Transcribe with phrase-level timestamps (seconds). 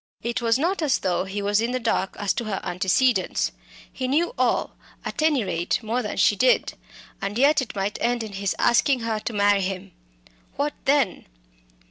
[0.23, 3.51] It was not as though he were in the dark as to her antecedents.
[3.93, 6.73] He knew all at any rate, more than she did
[7.21, 9.91] and yet it might end in his asking her to marry him.
[10.55, 11.27] What then?